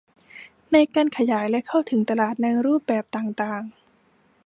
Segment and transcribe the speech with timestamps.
[0.73, 3.61] ในการขยายและเข้าถึงตลาดในรูปแบบต่างต่าง